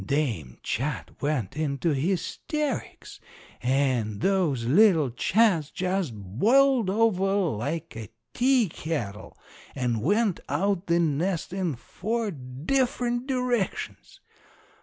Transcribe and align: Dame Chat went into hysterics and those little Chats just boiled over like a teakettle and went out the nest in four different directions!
Dame 0.03 0.57
Chat 0.63 1.11
went 1.21 1.55
into 1.55 1.93
hysterics 1.93 3.19
and 3.61 4.21
those 4.21 4.65
little 4.65 5.11
Chats 5.11 5.69
just 5.69 6.11
boiled 6.15 6.89
over 6.89 7.31
like 7.35 7.95
a 7.95 8.09
teakettle 8.33 9.37
and 9.75 10.01
went 10.01 10.39
out 10.49 10.87
the 10.87 10.99
nest 10.99 11.53
in 11.53 11.75
four 11.75 12.31
different 12.31 13.27
directions! 13.27 14.21